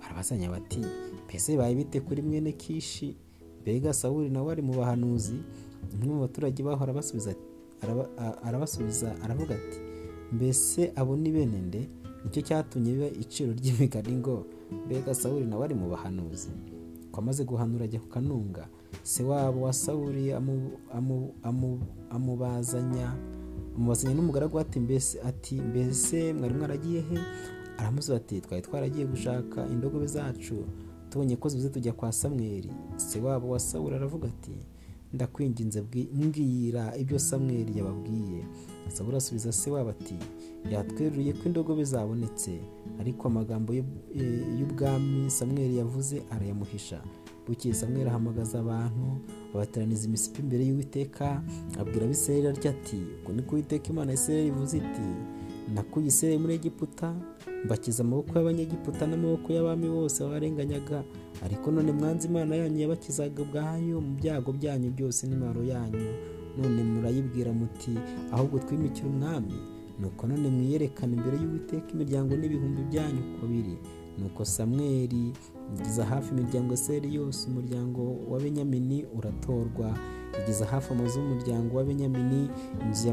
Barabazanya 0.00 0.50
bati 0.50 0.80
mbese 1.28 1.52
bibaye 1.52 1.74
bite 1.74 2.00
kuri 2.00 2.22
mwene 2.22 2.52
kishi? 2.52 3.14
Mbega 3.62 3.92
sawuri 3.94 4.30
nawe 4.30 4.52
ari 4.52 4.62
mu 4.62 4.74
bahanuzi? 4.74 5.38
Umwe 5.94 6.14
mu 6.14 6.20
baturage 6.26 6.62
a- 8.18 8.38
arabasubiza 8.42 9.14
aravuga 9.22 9.54
ati 9.54 9.78
mbese 10.32 10.92
abo 10.96 11.16
ni 11.16 11.30
bene 11.30 11.60
nde? 11.60 11.88
Nicyo 12.24 12.42
cyatumye 12.42 12.92
biba 12.92 13.06
iciro 13.22 13.52
ry'imigani 13.52 14.16
ngo 14.18 14.46
mbega 14.86 15.14
sawuri 15.14 15.46
nawe 15.46 15.64
ari 15.64 15.74
mu 15.74 15.86
bahanuzi 15.90 16.50
ko 17.16 17.20
amaze 17.24 17.44
guhanura 17.48 17.84
ajya 17.88 18.00
ku 18.00 18.08
kanunga 18.12 18.68
se 19.02 19.22
wabo 19.24 19.60
wa 19.64 19.72
sawuri 19.72 20.32
amu- 20.36 20.76
amu- 20.92 21.32
amu- 21.42 21.80
amubazanya 22.12 23.16
amubazanya 23.76 24.14
n'umugaragu 24.14 24.58
ati 24.60 24.80
mbese 24.80 25.20
ati 25.24 25.54
mbese 25.60 26.32
mwari 26.32 26.54
mwaragiye 26.54 27.00
he? 27.00 27.18
Aramusubiza 27.78 28.16
ati 28.16 28.40
twari 28.40 28.62
twaragiye 28.62 29.06
gushaka 29.06 29.66
indogobe 29.68 30.06
zacu 30.06 30.64
tubonye 31.10 31.36
ko 31.36 31.48
zibuze 31.48 31.68
tujya 31.68 31.92
kwa 31.92 32.12
samweli. 32.12 32.70
Se 32.96 33.20
wabo 33.20 33.48
wa 33.50 33.60
sawuri 33.60 33.96
aravuga 33.96 34.28
ati 34.28 34.52
ndakwinginze 35.12 35.80
bwi- 35.82 36.08
mbwira 36.14 36.96
ibyo 36.96 37.18
samweli 37.18 37.78
yababwiye. 37.78 38.44
Sawuri 38.88 39.16
asubiza 39.16 39.52
se 39.52 39.70
wabo 39.70 39.90
ati 39.90 40.14
ko 41.32 41.42
indogobe 41.46 41.84
zabonetse. 41.84 42.60
Ariko 43.00 43.28
amagambo 43.28 43.74
eh, 43.74 43.84
y'ubwami 44.60 45.30
samweli 45.30 45.76
yavuze 45.78 46.22
arayamuhisha. 46.30 47.02
Bukeye 47.46 47.74
samweli 47.74 48.08
ahamagaza 48.08 48.58
abantu 48.60 49.06
abateraniza 49.54 50.06
imisipi 50.08 50.40
imbere 50.42 50.64
y'uwiteka 50.66 51.42
abwira 51.78 52.04
abisirayeli 52.06 52.48
atya 52.48 52.70
ati 52.70 52.96
uku 53.22 53.32
ni 53.32 53.42
ko 53.42 53.52
uwiteka 53.54 53.88
imana 53.90 54.10
ya 54.10 54.14
isirayeli 54.18 54.48
ivuze 54.48 54.76
iti 54.78 55.06
nakuye 55.74 56.06
isirayeli 56.06 56.42
muri 56.42 56.54
egiputa 56.54 57.14
mbakiza 57.64 58.02
amaboko 58.04 58.30
y'abanyegiputa 58.38 59.06
n'amaboko 59.06 59.52
y'abami 59.52 59.88
bose 59.88 60.22
babarenganyaga 60.24 61.04
ariko 61.44 61.70
none 61.70 61.92
mwanze 61.92 62.28
imana 62.28 62.56
yanyu 62.56 62.78
yabakizaga 62.80 63.42
ubwayo 63.42 64.00
mu 64.00 64.12
byago 64.18 64.52
byanyu 64.52 64.88
byose 64.96 65.26
n'imaro 65.26 65.62
yanyu. 65.64 66.10
None 66.58 66.80
murayibwira 66.84 67.52
muti 67.52 67.92
ahubwo 68.32 68.58
twimikire 68.58 69.08
umwami 69.08 69.54
nuko 70.00 70.26
none 70.26 70.48
mwiyerekana 70.48 71.12
imbere 71.16 71.36
y'uwiteka 71.42 71.88
imiryango 71.94 72.32
n'ibihumbi 72.36 72.82
byanyu 72.90 73.20
uko 73.34 73.46
biri. 73.46 73.76
Nuko 74.18 74.44
samweli 74.44 75.32
igeza 75.76 76.04
hafi 76.04 76.28
imiryango 76.32 76.70
ya 76.72 76.76
seri 76.76 77.14
yose 77.14 77.48
umuryango 77.50 78.02
wa 78.30 78.40
benyamini 78.40 79.04
uratorwa. 79.18 79.88
Igeza 80.42 80.64
hafi 80.66 80.92
amazu 80.92 81.20
y'umuryango 81.20 81.76
wa 81.76 81.84
benyamini 81.84 82.48
inzu 82.82 83.08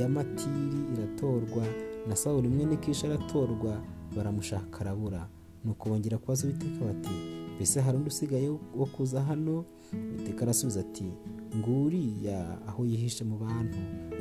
ya, 0.00 0.08
matiri 0.08 0.78
iratorwa 0.94 1.64
na 2.08 2.16
sawuli 2.16 2.48
mwene 2.48 2.76
kisha 2.76 3.06
aratorwa 3.06 3.80
baramushaka 4.16 4.80
arabura. 4.80 5.28
Nuko 5.64 5.88
bongera 5.88 6.18
kubaza 6.18 6.46
uwiteka 6.46 6.84
bati 6.84 7.10
mbese 7.56 7.80
hari 7.80 7.96
undi 7.96 8.08
usigaye 8.08 8.48
wo 8.48 8.86
kuza 8.86 9.22
hano? 9.22 9.64
Uwiteka 10.14 10.42
arasubiza 10.42 10.80
ati 10.80 11.04
nguriya 11.56 12.58
aho 12.68 12.84
yihishe 12.86 13.24
mu 13.24 13.36
bantu. 13.38 13.78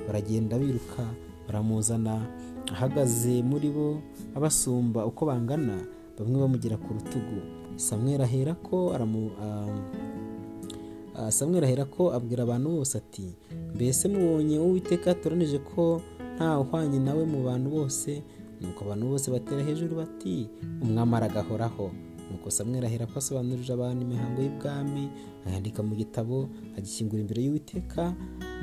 Baragenda 0.07 0.59
biruka 0.59 1.03
baramuzana 1.47 2.27
ahagaze 2.73 3.41
muri 3.43 3.69
bo 3.69 4.01
abasumba 4.35 5.05
uko 5.05 5.25
bangana 5.25 5.79
bamwe 6.19 6.39
bamugera 6.41 6.77
ku 6.77 6.93
rutugu. 6.93 7.39
Samweli 7.75 8.23
ahera 8.23 8.53
ko 8.55 8.91
ah, 11.19 11.31
samweli 11.31 11.65
ahera 11.65 11.85
ko 11.85 12.13
abwira 12.15 12.43
abantu 12.43 12.69
bose 12.79 12.97
ati 12.97 13.35
mbese 13.75 14.07
mubonye 14.07 14.59
uwiteka 14.59 15.09
yatoranije 15.09 15.59
ko 15.59 16.01
nta 16.35 16.59
uhwanye 16.59 16.99
nawe 16.99 17.23
mu 17.27 17.43
bantu 17.43 17.67
bose? 17.69 18.23
Nuko 18.61 18.79
abantu 18.85 19.05
bose 19.11 19.27
batera 19.31 19.63
hejuru 19.63 19.95
bati 20.01 20.47
umwami 20.81 21.15
aragahoraho 21.15 21.91
nuko 22.31 22.47
samweli 22.51 22.85
ahera 22.85 23.05
ko 23.07 23.15
asobanurira 23.19 23.73
abantu 23.75 24.01
imihango 24.05 24.39
y'ubwami 24.41 25.03
ayandika 25.47 25.79
mu 25.83 25.95
gitabo 25.95 26.47
agishyingura 26.77 27.21
imbere 27.21 27.39
y'uwiteka 27.43 28.13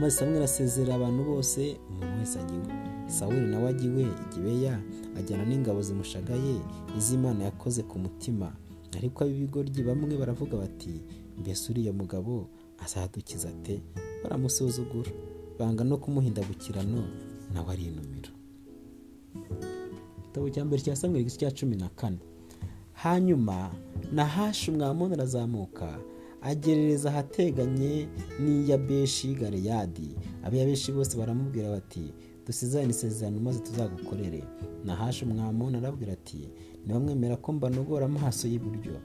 maze 0.00 0.16
samweli 0.16 0.44
asezerera 0.44 0.94
abantu 0.96 1.20
bose 1.30 1.76
umuntu 1.90 2.14
wese 2.20 2.36
ajya 2.40 2.56
iwe 2.56 2.72
sawuli 3.16 3.46
nawe 3.50 3.66
ajya 3.72 3.86
iwe 3.90 4.04
igibeya 4.25 4.75
ajyana 5.18 5.44
n'ingabo 5.48 5.80
zimushagaye 5.82 6.54
iz'imana 6.98 7.44
yakoze 7.48 7.82
ku 7.82 7.96
mutima. 7.98 8.48
Ariko 8.96 9.25
ab'ibigoryi 9.25 9.80
bamwe 9.88 10.14
baravuga 10.16 10.56
bati 10.56 10.92
mbese 11.40 11.72
uriya 11.72 11.92
mugabo 11.92 12.48
azadukiza 12.84 13.48
ate? 13.48 13.82
Baramusuzugura. 14.22 15.10
Banga 15.58 15.84
no 15.84 15.96
kumuhindagukirano 15.96 17.02
nawe 17.54 17.68
arinumira. 17.72 18.30
Igitabo 20.18 20.50
cya 20.50 20.64
mbere 20.64 20.82
cya 20.82 20.96
samweli 20.96 21.22
igice 21.22 21.38
cya 21.38 21.50
cumi 21.50 21.76
na 21.76 21.88
kane. 21.88 22.18
Hanyuma 22.92 23.70
nahashi 24.12 24.70
umwamoni 24.70 25.14
arazamuka 25.14 25.98
agerereza 26.42 27.08
ahateganye 27.10 28.08
n'iyabeshi 28.40 29.34
galeyadi. 29.34 30.08
Abiyabeshi 30.44 30.92
bose 30.92 31.16
baramubwira 31.18 31.70
bati 31.70 32.12
dusezerane 32.46 32.90
isezerano 32.90 33.40
maze 33.40 33.58
tuzagukorere. 33.60 34.44
Nahashi 34.84 35.24
umwamoni 35.24 35.76
arabwira 35.76 36.12
ati 36.12 36.48
niba 36.86 37.00
mwemera 37.00 37.36
ko 37.36 37.52
mbanogora 37.52 38.06
amaso 38.06 38.48
y'iburyo. 38.48 39.00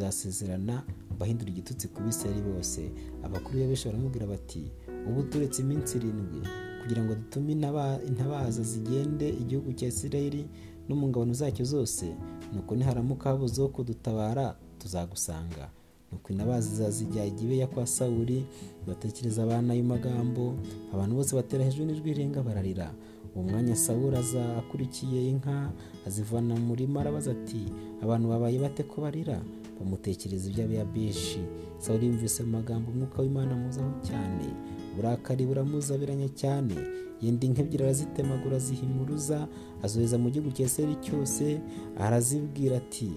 Tuzasezerana 0.00 0.82
mbahindura 1.16 1.50
igitutsi 1.50 1.88
ku 1.88 2.02
biseri 2.04 2.40
bose. 2.44 2.92
Abakuru 3.24 3.58
b'abeshi 3.64 3.88
baramubwira 3.88 4.26
bati 4.28 4.68
ubu 5.08 5.22
turetse 5.32 5.62
iminsi 5.64 5.96
irindwi 5.96 6.40
kugira 6.82 7.00
ngo 7.04 7.14
dutume 7.16 7.52
intaba- 7.56 8.00
intabaza 8.06 8.62
zigende 8.62 9.28
igihugu 9.28 9.72
cya 9.72 9.88
isirayeli 9.88 10.44
no 10.88 10.94
mu 10.96 11.08
ngabano 11.08 11.32
zacyo 11.34 11.64
zose 11.64 12.12
nuko 12.52 12.76
niharamuka 12.76 13.30
habuze 13.32 13.62
wo 13.62 13.68
kudutabara 13.72 14.56
tuzagusanga. 14.78 15.70
Nuko 16.12 16.32
intabaza 16.32 16.90
zijya 16.90 17.24
igibeya 17.24 17.66
kwa 17.66 17.86
sawuli 17.86 18.44
batekereza 18.86 19.42
abana 19.42 19.72
ayo 19.72 19.84
magambo 19.84 20.54
abantu 20.94 21.16
bose 21.16 21.32
batera 21.36 21.64
hejuru 21.64 21.84
n'ijwi 21.88 22.12
rirenga 22.12 22.42
bararira. 22.42 22.92
Uwo 23.34 23.44
mwanya 23.48 23.76
sawuli 23.76 24.16
aza 24.16 24.56
akurikiye 24.60 25.30
inka 25.30 25.72
azivana 26.06 26.54
mu 26.54 26.66
murima 26.76 27.00
arabaza 27.00 27.30
ati 27.32 27.64
abantu 28.04 28.28
babaye 28.28 28.58
bate 28.58 28.82
ko 28.84 29.00
barira? 29.02 29.40
Bamutekereza 29.78 30.50
iby'abiyabeshi 30.50 31.40
sawuli 31.78 32.06
yumvise 32.06 32.42
mu 32.44 32.50
magambo 32.58 32.90
umwuka 32.90 33.22
w'imana 33.22 33.52
amuzaho 33.54 33.92
cyane. 34.08 34.46
Uburakari 34.92 35.46
buramuzabiranya 35.46 36.28
cyane. 36.40 36.74
Yenda 37.22 37.46
inka 37.46 37.60
ebyiri 37.62 37.84
arazitemagura 37.84 38.58
zihimuruza 38.58 39.48
azohereza 39.84 40.18
mu 40.18 40.28
gihugu 40.30 40.50
isirayeli 40.52 40.96
cyose 41.04 41.60
arazibwira 42.04 42.76
ati 42.76 43.10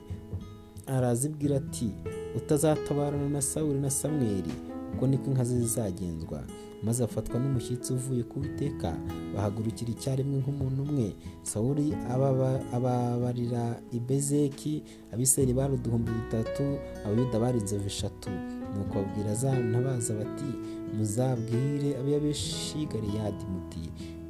arazibwira 0.87 1.55
ati 1.57 1.87
utazatabarana 2.37 3.29
na 3.29 3.41
sawuli 3.41 3.79
na 3.79 3.89
samweli. 3.89 4.53
Ubwo 4.93 5.07
niko 5.07 5.25
inka 5.31 5.43
ze 5.43 5.59
zizagenzwa. 5.59 6.43
Maze 6.83 7.03
bafatwa 7.03 7.39
n'umushyitsi 7.39 7.93
uvuye 7.93 8.23
ku 8.23 8.39
witeka 8.39 8.95
bahagurukira 9.35 9.91
icyarimwe 9.91 10.37
nk'umuntu 10.39 10.79
umwe. 10.83 11.07
Ababa- 12.09 12.61
ababarira 12.73 13.81
ibezeki 13.91 14.83
abisirayeli 15.13 15.53
bari 15.53 15.73
uduhumbi 15.73 16.11
bitatu 16.11 16.63
abayuda 17.05 17.39
bari 17.39 17.59
inzovu 17.59 17.87
eshatu. 17.87 18.29
Nuko 18.77 18.93
babwira 18.95 19.35
za 19.35 19.51
ntabaza 19.59 20.13
bati 20.15 20.49
muzabwire 20.97 21.97
abiyabeshi 21.99 22.85
galeyadi 22.91 23.43
muti 23.51 23.83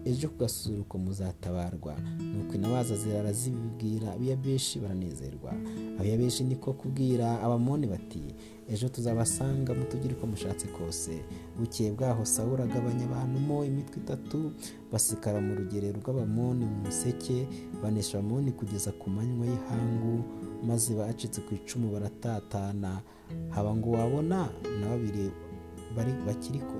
ejo 0.05 0.29
ku 0.29 0.37
gasusuruko 0.39 0.97
muzatabarwa. 0.97 1.95
Nuko 2.19 2.53
inabaza 2.55 2.95
zirara 2.95 3.33
zibibwira 3.33 4.11
abiyabeshi 4.13 4.79
baranezerwa. 4.79 5.53
Abiyabeshi 5.99 6.43
niko 6.43 6.73
kubwira 6.73 7.41
abamoni 7.41 7.87
bati 7.87 8.21
ejo 8.69 8.89
tuzabasanga 8.89 9.73
mutugire 9.73 10.13
uko 10.13 10.27
mushatse 10.27 10.67
kose. 10.67 11.21
Bukeye 11.59 11.91
bwaho 11.91 12.25
sawuli 12.25 12.61
agabanya 12.63 13.05
abantu 13.05 13.39
mo 13.39 13.65
imitwe 13.65 13.97
itatu 14.01 14.51
basikara 14.91 15.41
mu 15.41 15.55
rugerero 15.55 15.99
rw'abamoni 15.99 16.65
mu 16.65 16.77
museke 16.85 17.47
banesha 17.83 18.17
abamoni 18.19 18.51
kugeza 18.51 18.91
ku 18.91 19.09
manywa 19.09 19.45
y'ihangu 19.45 20.23
maze 20.67 20.93
bacitse 20.95 21.41
ku 21.41 21.53
icumu 21.55 21.91
baratatana. 21.91 23.01
Haba 23.49 23.75
ngo 23.75 23.91
wabona 23.91 24.49
na 24.81 24.85
babiri 24.89 25.29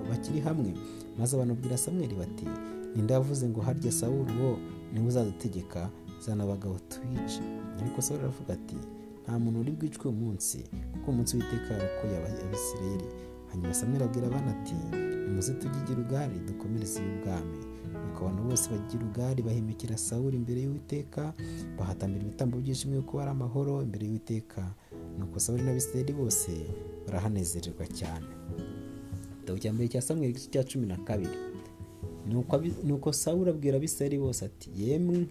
bakiri 0.10 0.40
hamwe. 0.40 0.74
Maze 1.20 1.38
banabwira 1.38 1.78
samweli 1.78 2.16
bati 2.16 2.46
ninde 2.96 3.14
yavuze 3.14 3.50
ngo 3.50 3.62
harya 3.62 3.92
sawuli? 3.92 4.34
Uwo 4.42 4.58
ni 4.94 5.00
we 5.00 5.08
uzadutegeka 5.08 5.90
zana 6.26 6.44
abagabo 6.44 6.80
twice. 6.90 7.42
Ariko 7.82 8.02
sawuli 8.02 8.24
aravuga 8.24 8.54
ati 8.54 8.76
nta 9.24 9.40
muntu 9.40 9.60
uri 9.60 9.72
bwicwe 9.72 10.12
munsi 10.12 10.64
kuko 10.94 11.12
umunsi 11.12 11.38
w'iteka 11.38 11.74
yarokoye 11.74 12.18
abisirayeli. 12.18 13.06
Hanyuma 13.52 13.74
samweli 13.74 14.04
abwira 14.04 14.28
abana 14.28 14.52
ati 14.52 14.74
nimuze 15.28 15.54
tujye 15.54 15.80
i 15.82 15.88
Gilugari 15.88 16.40
dukomereze 16.48 17.00
y'ubwami 17.02 17.58
nuko 17.94 18.20
abantu 18.28 18.44
bose 18.44 18.70
bajya 18.70 18.86
i 18.86 18.90
Gilugari 18.92 19.42
bahimikira 19.44 19.98
sawuli 19.98 20.38
imbere 20.38 20.62
y'uwiteka 20.62 21.34
bahatambira 21.78 22.26
ibitambo 22.26 22.58
by'ishimwe 22.58 23.02
kuko 23.02 23.22
ari 23.22 23.32
amahoro 23.32 23.82
imbere 23.84 24.06
y'uwiteka. 24.06 24.62
Nuko 25.20 25.40
sawuli 25.40 25.64
n'abisirayeli 25.64 26.14
bose 26.14 26.52
barahanezererwa 27.06 27.86
cyane. 27.88 28.28
Igitabo 29.38 29.58
cya 29.60 29.72
mbere 29.74 29.88
cya 29.90 30.02
samweli 30.02 30.32
igice 30.34 30.50
cya 30.54 30.64
cumi 30.64 30.86
na 30.88 30.98
kabiri. 30.98 31.38
Nuko 32.88 33.12
sawuli 33.14 33.50
abwira 33.50 33.78
abisirayeli 33.78 34.18
bose 34.20 34.46
ati 34.46 34.70
yemwe 34.78 35.26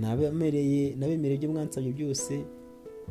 nabemereye 0.00 1.34
ibyo 1.34 1.48
mwansabye 1.52 1.92
byose 1.92 2.44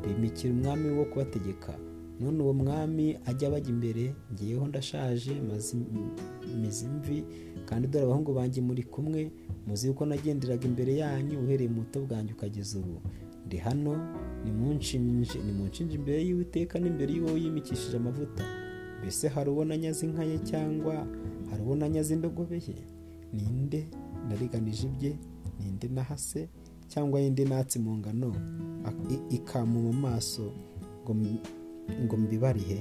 bimikira 0.08 0.54
umwami 0.54 0.90
wo 0.98 1.06
kubategeka. 1.06 1.74
None 2.20 2.44
uwo 2.44 2.54
mwami 2.54 3.18
ajya 3.26 3.48
abajya 3.48 3.70
imbere 3.70 4.14
ngeyeho 4.34 4.68
ndashaje 4.68 5.34
maze 5.50 6.86
imvi 6.86 7.24
kandi 7.66 7.88
dore 7.88 8.06
abahungu 8.06 8.34
banjye 8.34 8.62
muri 8.62 8.84
kumwe 8.84 9.32
muzi 9.68 9.88
yuko 9.88 10.06
nagenderaga 10.06 10.66
imbere 10.68 10.96
yanyu 11.02 11.40
uhereye 11.40 11.70
mu 11.70 11.82
buto 11.82 12.00
bwanjye 12.06 12.34
ukageza 12.34 12.80
ubu. 12.80 13.02
Ndi 13.46 13.58
hano 13.58 13.94
nimunshinje 14.46 15.96
imbere 15.98 16.22
y'uwiteka 16.30 16.80
n'imbere 16.80 17.14
y'uwo 17.14 17.38
yimikishije 17.38 17.98
amavuta. 17.98 18.44
Mbese 19.02 19.28
hari 19.28 19.50
uwo 19.50 19.66
nanyaze 19.66 20.06
inka 20.06 20.24
ye 20.24 20.38
cyangwa 20.40 20.94
hari 21.50 21.62
uwo 21.66 21.76
nanyaze 21.76 22.14
indogobe 22.14 22.56
ye? 22.56 22.76
Ninde 23.34 23.88
nariganije 24.30 24.88
ibye 24.88 25.12
ninde 25.60 25.88
nahase 25.88 26.50
cyangwa 26.88 27.20
yindi 27.20 27.46
natsi 27.46 27.80
mu 27.80 27.98
ngano 27.98 28.32
ikamu 29.30 29.82
mu 29.82 29.94
maso 29.94 30.52
ngo 32.06 32.18
mbibarihe 32.18 32.80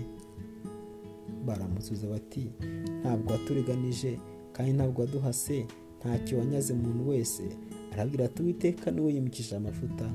baramusubiza 1.46 2.06
bati 2.08 2.50
ntabwo 3.00 3.32
waturiganije 3.32 4.18
kandi 4.52 4.72
ntabwo 4.72 5.00
waduhase 5.02 5.66
ntacyo 5.98 6.38
wanyaze 6.38 6.72
umuntu 6.72 7.08
wese. 7.08 7.42
Arabwira 7.92 8.24
ati 8.24 8.42
uwiteka 8.42 8.90
ni 8.90 9.00
we 9.00 9.12
yimikishije 9.14 9.56
amavuta 9.56 10.06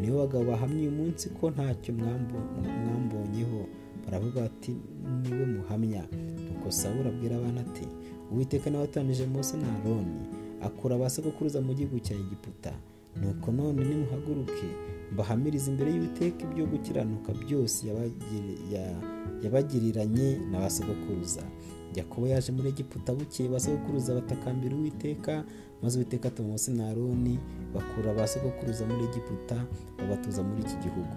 ni 0.00 0.10
we 0.10 0.16
bagabo 0.18 0.44
bahamye 0.44 0.80
uyu 0.82 0.90
munsi 0.90 1.28
ko 1.30 1.50
ntacyo 1.50 1.94
mwambonyeho. 1.94 3.60
Baravuga 4.04 4.40
bati 4.40 4.72
ni 5.22 5.30
we 5.34 5.46
muhamya. 5.46 6.02
Nuko 6.52 6.70
sawuli 6.70 7.08
abwira 7.08 7.36
abana 7.36 7.60
ati 7.60 7.84
uwiteka 8.32 8.70
nawe 8.70 8.82
watanije 8.84 9.26
Mose 9.26 9.56
na 9.56 9.68
aroni 9.76 10.20
akura 10.62 10.98
ba 10.98 11.10
sogokuruza 11.10 11.60
mu 11.60 11.74
gihugu 11.74 11.98
cya 12.00 12.14
egiputa. 12.14 12.72
Nuko 13.20 13.52
none 13.52 13.84
nimuhaguruke 13.84 14.66
mbahamiriza 15.12 15.70
imbere 15.70 15.90
y'uwiteka 15.92 16.44
ibyo 16.44 16.66
gukiranuka 16.66 17.32
byose 17.44 17.86
yabagiriranye 19.42 20.38
na 20.50 20.58
ba 20.60 20.70
sogokuruza. 20.70 21.42
Yakobo 21.94 22.26
yaje 22.28 22.52
muri 22.52 22.68
egiputa 22.68 23.12
bukeye 23.14 23.48
ba 23.48 23.60
sogokuruza 23.60 24.14
batakambira 24.14 24.76
uwiteka 24.76 25.44
maze 25.82 25.98
uwiteka 25.98 26.28
atuma 26.28 26.48
Mose 26.48 26.70
na 26.72 26.88
aroni 26.88 27.38
bakura 27.74 28.14
ba 28.14 28.26
sogokuruza 28.26 28.86
muri 28.86 29.04
egiputa 29.04 29.66
babatuza 29.98 30.42
muri 30.42 30.62
iki 30.62 30.76
gihugu. 30.84 31.16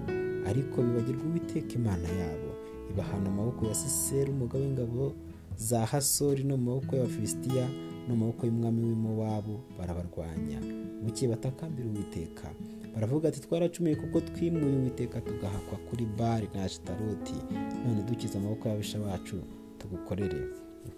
Ariko 0.49 0.81
bibagirwa 0.83 1.23
uwiteka 1.31 1.73
imana 1.79 2.07
yabo 2.19 2.49
ibahana 2.91 3.29
amaboko 3.29 3.65
ya 3.65 3.75
sisera 3.75 4.29
umugabo 4.31 4.63
w'ingabo 4.63 5.13
za 5.57 5.85
hasori 5.85 6.43
no 6.43 6.57
mu 6.57 6.63
maboko 6.65 6.95
y'abafilisitiya 6.95 7.67
no 8.07 8.15
mu 8.15 8.25
maboko 8.25 8.45
y'umwami 8.45 8.81
w'imowabu 8.85 9.59
barabarwanya. 9.77 10.59
Bukeye 11.03 11.29
batakambira 11.31 11.89
uwiteka. 11.89 12.47
Baravuga 12.93 13.29
ati 13.29 13.41
twaracumuye 13.41 13.95
kuko 13.95 14.21
twimuye 14.21 14.75
uwiteka 14.75 15.21
tugahakwa 15.21 15.77
kuri 15.89 16.05
bari 16.05 16.49
na 16.53 16.63
ashitaroti 16.63 17.33
none 17.85 18.03
dukize 18.03 18.37
amaboko 18.37 18.69
y'abisha 18.69 18.99
bacu 18.99 19.35
tugukorere. 19.77 20.41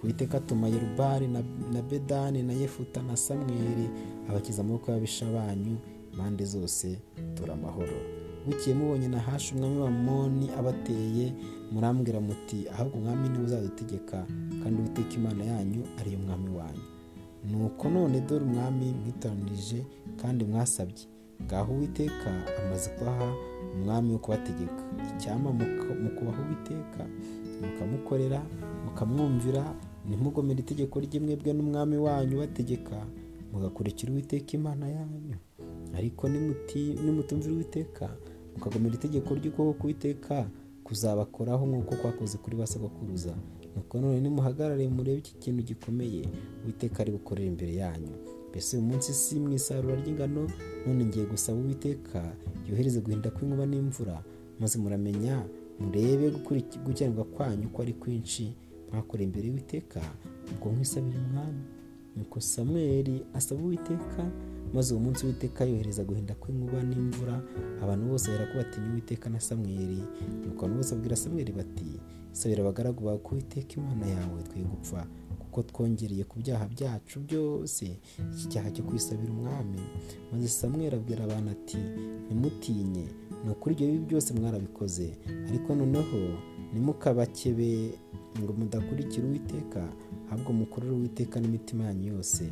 Uwiteka 0.03 0.37
atuma 0.37 0.67
yerubari 0.67 1.27
na 1.73 1.81
bedani 1.81 2.43
na 2.43 2.53
yefuta 2.53 3.01
na 3.01 3.17
samweri 3.17 3.89
abakiza 4.29 4.61
amaboko 4.61 4.91
y'abisha 4.91 5.25
banyu 5.31 5.77
impande 6.13 6.45
zose 6.45 6.99
tura 7.35 7.53
amahoro. 7.53 8.16
Bukeye 8.47 8.75
mubonye 8.75 9.07
na 9.07 9.19
hashi 9.19 9.55
umwami 9.55 9.77
wa 9.79 9.91
moni 9.91 10.49
abateye 10.59 11.33
murambwira 11.71 12.19
muti 12.21 12.67
ahubwo 12.73 12.97
umwami 12.97 13.29
ni 13.29 13.37
we 13.37 13.43
uzadutegeka 13.45 14.25
kandi 14.63 14.75
uwiteka 14.81 15.13
imana 15.15 15.43
yanyu 15.45 15.81
ariyo 15.99 16.19
mwami 16.19 16.49
wanyu. 16.57 16.83
Nuko 17.51 17.89
none 17.89 18.21
dore 18.21 18.45
umwami 18.45 18.85
mwitoranirije 19.03 19.85
kandi 20.21 20.45
mwasabye. 20.45 21.05
Ngaho 21.43 21.73
uwiteka 21.73 22.29
amaze 22.65 22.89
kubaha 22.89 23.33
umwami 23.75 24.11
wo 24.13 24.19
kubategeka. 24.19 24.83
Icyama 25.17 25.51
mu 25.51 26.09
kubaha 26.17 26.41
uwiteka 26.41 27.01
mukamukorera 27.61 28.41
mukamwumvira 28.85 29.63
ntimugomere 30.07 30.59
itegeko 30.59 30.99
ry'imwebwe 30.99 31.53
n'umwami 31.53 31.97
wanyu 31.97 32.37
bategeka 32.39 33.05
mugakurikira 33.53 34.11
uwiteka 34.11 34.51
imana 34.57 34.87
yanyu. 34.89 35.35
Ariko 35.97 36.29
nimutumvira 36.29 37.53
uwiteka 37.53 38.09
mukagomera 38.57 38.95
itegeko 38.95 39.29
ry'ukuboko 39.35 39.77
k'uwiteka 39.79 40.49
kuzabakoraho 40.83 41.65
nk'uko 41.67 41.95
kwakoze 41.95 42.37
kuri 42.37 42.55
ba 42.57 42.67
sogokuruza 42.67 43.33
nuko 43.75 43.99
none 44.01 44.19
nimuhagarare 44.21 44.87
murebe 44.89 45.19
iki 45.19 45.33
kintu 45.35 45.61
gikomeye 45.63 46.25
uwiteka 46.63 46.99
ari 47.03 47.11
bukorera 47.11 47.47
imbere 47.47 47.73
yanyu. 47.75 48.13
Mbese 48.49 48.77
uyu 48.77 48.85
munsi 48.87 49.13
si 49.13 49.35
mu 49.39 49.53
isarura 49.53 49.95
ry'ingano 50.01 50.47
none 50.87 51.05
ngiye 51.05 51.25
gusaba 51.25 51.59
uwiteka 51.59 52.19
yohereze 52.69 52.99
guhinda 53.01 53.29
kw'inkuba 53.31 53.65
n'imvura 53.69 54.23
maze 54.59 54.79
muramenya 54.79 55.45
murebe 55.79 56.31
gukiranirwa 56.85 57.23
kwanyu 57.25 57.69
ko 57.69 57.81
ari 57.81 57.93
kwinshi. 57.93 58.53
Mwakoreye 58.91 59.27
imbere 59.29 59.47
y'uwiteka 59.47 60.01
ubwo 60.51 60.71
nkwisabira 60.71 61.19
umwami. 61.19 61.61
Nuko 62.17 62.39
samweli 62.41 63.21
asaba 63.33 63.61
uwiteka 63.63 64.21
maze 64.73 64.93
uwo 64.93 65.03
munsi 65.03 65.25
w'iteka 65.25 65.65
yohereza 65.65 66.03
guhinda 66.03 66.33
kw'inkuba 66.35 66.83
n'imvura 66.83 67.35
abantu 67.83 68.03
bose 68.09 68.27
bahera 68.31 68.45
ko 68.51 68.57
batinya 68.57 68.89
uwiteka 68.91 69.29
na 69.29 69.39
samweli. 69.39 70.01
Nuko 70.45 70.59
abantu 70.65 70.77
bose 70.77 70.95
babwira 70.95 71.15
samweli 71.15 71.51
bati 71.51 71.89
sabira 72.31 72.61
abagaragu 72.61 73.03
bawe 73.05 73.17
ko 73.17 73.29
uwiteka 73.35 73.73
imana 73.81 74.05
yawe 74.07 74.43
twe 74.43 74.61
gupfa 74.63 75.07
kuko 75.39 75.63
twongereye 75.63 76.23
ku 76.23 76.39
byaha 76.39 76.65
byacu 76.67 77.19
byose. 77.25 77.85
Iki 78.33 78.45
cyaha 78.51 78.69
cyo 78.71 78.83
kwisabira 78.83 79.31
umwami. 79.33 79.81
Maze 80.31 80.47
samweli 80.47 80.95
abwira 80.95 81.23
abantu 81.25 81.49
ati 81.51 81.77
ntimutinye 82.27 83.05
ni 83.45 83.49
ukuri 83.51 83.73
ibyo 83.75 83.87
bibi 83.87 84.05
byose 84.05 84.33
mwarabikoze. 84.33 85.07
Ariko 85.49 85.75
noneho 85.75 86.19
nimukabakebe 86.73 87.91
ngo 88.43 88.53
mudakurikira 88.53 89.27
uwiteka 89.27 89.81
ahubwo 90.31 90.53
mukorere 90.53 90.93
uwiteka 90.93 91.39
n'imitima 91.39 91.83
yanyu 91.85 92.13
yose. 92.13 92.43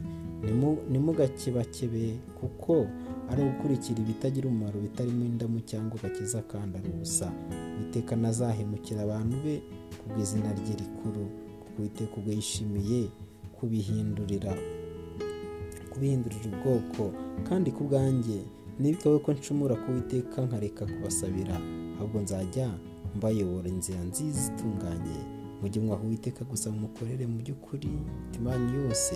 Nimugakebakebe 0.91 2.15
kuko 2.39 2.88
ari 3.30 3.41
ugukurikira 3.43 4.00
ibitagira 4.00 4.48
umumaro 4.50 4.80
bitarimo 4.80 5.26
indamu 5.26 5.60
cyangwa 5.65 5.98
agakiza 6.00 6.41
kandi 6.41 6.78
ari 6.78 6.89
ubusa. 6.89 7.32
Uwiteka 7.78 8.15
nazahemukira 8.15 9.02
abantu 9.04 9.36
be 9.45 9.56
kubw'izina 10.00 10.54
rye 10.54 10.74
rikuru 10.82 11.24
kuko 11.62 11.78
uwiteka 11.80 12.13
ubwo 12.17 12.32
yishimiye 12.32 13.02
kubihindurira 13.58 14.54
kubihindurira 15.91 16.45
ubwoko. 16.52 17.04
Kandi 17.48 17.71
ku 17.71 17.84
bwanjye 17.84 18.39
nibikawe 18.80 19.19
ko 19.19 19.32
ncumura 19.34 19.76
ku 19.76 19.91
witeka 19.91 20.41
nkareka 20.45 20.86
kubasabira 20.86 21.56
ahubwo 21.98 22.19
nzajya 22.21 22.67
mbayobora 23.15 23.67
inzira 23.69 24.02
nziza 24.04 24.41
itunganye. 24.52 25.19
Mujye 25.62 25.82
mwaha 25.82 26.04
uwiteka 26.04 26.44
gusa 26.46 26.72
mukorere 26.72 27.28
mu 27.28 27.38
by'ukuri 27.41 27.88
imitima 27.88 28.52
yanyu 28.52 28.82
yose 28.86 29.15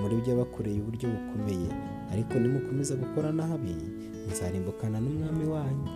muri 0.00 0.16
byo 0.22 0.36
bakoreye 0.36 0.78
uburyo 0.80 1.08
bukomeye. 1.10 1.68
Ariko 2.12 2.34
nimukomeza 2.38 2.94
gukora 2.96 3.32
nabi 3.32 3.74
nzarimbukana 4.30 5.00
n'umwami 5.00 5.44
wanyu. 5.54 5.88